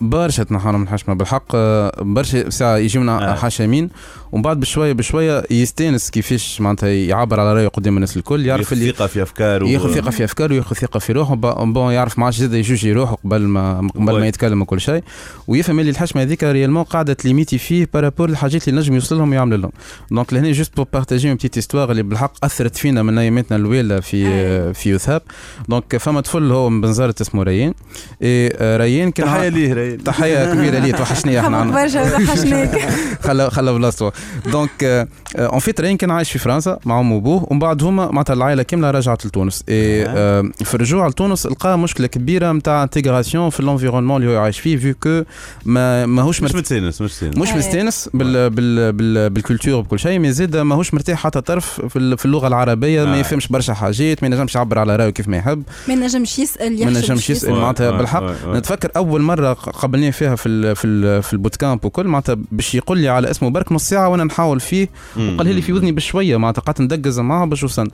[0.00, 1.14] برشا تنحرم من الحشمة.
[1.14, 3.34] بالحق آه، برشا ساعة يجيونا آه.
[3.34, 3.90] حشامين
[4.32, 8.76] ومن بعد بشوية بشوية يستانس كيفاش معناتها يعبر على رأيه قدام الناس الكل يعرف ياخذ
[8.76, 9.66] اللي ثقة في أفكاره.
[9.68, 11.34] ياخذ ثقة في أفكاره وياخذ ثقة في روحه.
[11.34, 14.20] ب- بون يعرف ما عادش زاد يجوجي روحه قبل ما قبل.
[14.20, 15.02] ما يتكلم وكل شيء.
[15.48, 19.62] ويفهم اللي الحشمة هذيك ريالمون قاعدة تليميتي فيه بارابور الحاجات اللي نجم يوصل لهم ويعمل
[19.62, 19.70] لهم.
[20.10, 24.02] دونك لهنا جوست بور بارتاجي اون بتيت استوار اللي بالحق أثرت فينا من أياماتنا الاولى
[24.02, 25.22] في في يوثاب.
[25.68, 27.74] دونك فما طفل هو من بنزرت اسمه ريان.
[28.22, 31.64] آه، ريان كان تحية ليه راين تحية كبيرة ليه توحشني إحنا.
[31.64, 32.88] برشا وحشناك
[33.26, 34.10] خلى خلى بلاصتو.
[34.52, 38.34] دونك اون فيت رين كان عايش في فرنسا مع أمه وأبوه ومن بعد هما معناتها
[38.34, 39.64] العائلة كاملة رجعت لتونس.
[39.68, 44.60] اي آه، في الرجوع لتونس لقى مشكلة كبيرة نتاع انتيغراسيون في الانفيرونمون اللي هو عايش
[44.60, 45.22] فيه فيو كو
[45.64, 47.48] ما ماهوش مش متسانس مش متسانس مش.
[47.52, 52.18] مستانس بال بال بال بالكولتور بكل شيء مي زاد ماهوش مرتاح حتى طرف في, ال-
[52.18, 53.18] في اللغة العربية ما آه.
[53.18, 55.62] يفهمش برشا حاجات ما ينجمش يعبر على رأيه كيف ما يحب.
[55.88, 58.24] ما نجمش يسأل ما يحشم نجمش باش يسأل معناتها بالحق.
[58.46, 62.74] نتفكر أول مرة قابلني فيها في ال في ال في البوت كامب وكل معناتها باش
[62.74, 64.88] يقول لي على اسمه برك نص ساعة وأنا نحاول فيه.
[65.16, 67.90] وقال لي في وذني بشوية معناتها قعدت ندقز معاه باش وصل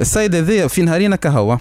[0.00, 1.58] السيد هذايا في نهارينا كهو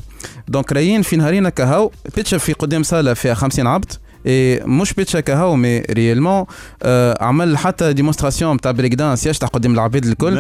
[0.48, 3.92] دونك رايين في نهارينا كهو بيتشا في قدام صالة فيها 50 عبد.
[4.26, 6.46] إيه مش بيتشا كهو مي ريالمون
[6.84, 10.34] آه عمل حتى ديمونستراسيون نتاع بريك دانس يشطح قدام العباد الكل.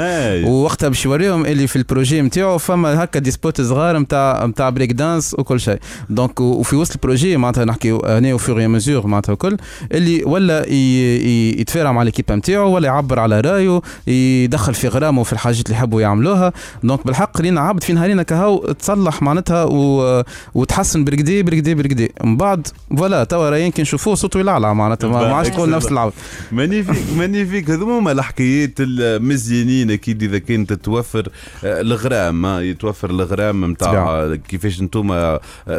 [0.48, 4.92] ووقتها باش يوريهم اللي في البروجي نتاعو فما هكا دي سبوت صغار نتاع نتاع بريك
[4.92, 5.78] دانس وكل شيء
[6.10, 9.58] دونك وفي وسط البروجي معناتها نحكي هنا وفور مزور معناتها الكل
[9.92, 15.24] اللي ولا ي- ي- يتفاعل مع ليكيب نتاعو ولا يعبر على رأيه يدخل في غرامه
[15.24, 16.54] في الحاجات اللي يحبوا يعملوها
[16.84, 19.64] دونك بالحق لينا عبد في نهارينا كهو تصلح معناتها.
[20.56, 22.68] وتحسن برقدي برقدي برقدي من بعد
[22.98, 26.14] فوالا توا راين كي نشوفوه صوته يلعلع معناتها ما ما عادش تقول نفس العبد
[26.52, 31.30] مانيفيك مانيفيك هذوما هما الحكايات المزيانين أكيد إذا كانت توفر
[31.64, 34.36] آه، الغرام آه، يتوفر الغرام نتاع.
[34.48, 35.38] كيفاش أنتم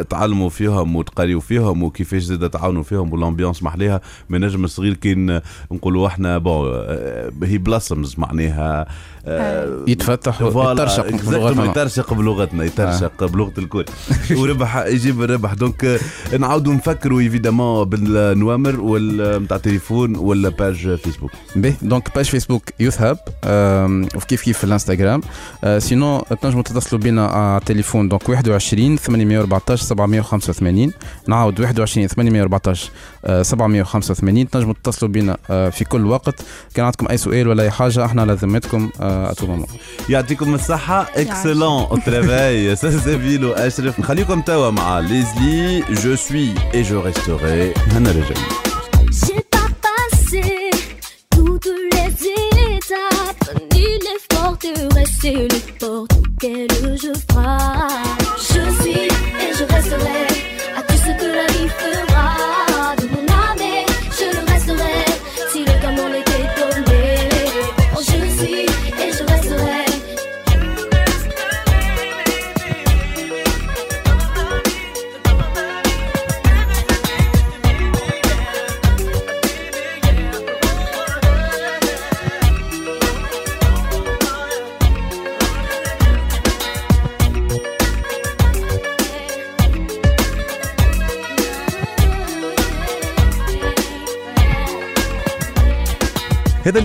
[0.09, 5.39] تعلموا فيهم وتقريوا فيهم وكيفاش زاد تعاونوا فيهم والامبيونس محليها من نجم الصغير كين
[5.71, 8.87] نقولوا إحنا بون آه، هي بلاسمز معناها
[9.27, 11.65] آه، يتفتح ويترشق بلغتنا.
[11.65, 13.85] يترشق بلغتنا يترشق بلغة الكل.
[14.39, 15.53] وربح يجيب الربح.
[15.53, 18.99] دونك آه، نعاودوا نفكروا ايفيدامون بالنوامر
[19.39, 23.17] نتاع تليفون ولا باج فيسبوك به دونك باج فيسبوك يوث هاب
[24.15, 25.21] وكيف كيف في الانستغرام.
[25.77, 30.91] سينو تنجموا تتصلوا بنا على التليفون دونك 21 814 785
[31.27, 36.41] نعاود 21 814 آه، 785 تنجموا تتصلوا بنا آه، في كل وقت.
[36.73, 39.67] كان عندكم أي سؤال ولا أي حاجة إحنا على ذمتكم اتو مومون
[40.09, 41.07] يعطيكم الصحة.
[41.15, 48.74] اكسلون ترافاي سلسبيل واشرف نخليكم توا مع ليزلي جو سوي اي جو ريستوري هنا رجعنا.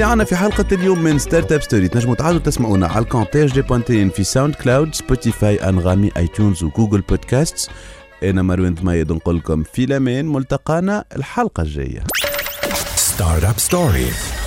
[0.00, 3.44] اللي عنا في حلقة اليوم من ستارت اب ستوري تنجموا تعالوا تسمعونا على الكونت تي
[3.44, 7.70] اش دي بوانتين في ساوند كلاود سبوتيفاي أنغامي اي تيونز وجوجل بودكاست
[8.22, 12.04] أنا مروان ثميد نقول لكم في الامان ملتقانا الحلقة الجاية.
[12.96, 14.39] Startup Story.